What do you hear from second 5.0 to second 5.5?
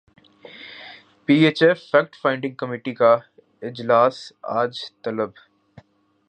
طلب